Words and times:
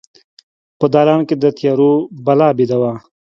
په 0.79 0.85
دالان 0.93 1.21
کې 1.27 1.35
د 1.37 1.45
تیارو 1.57 1.91
بلا 2.25 2.49
بیده 2.57 2.77
وه 2.81 2.93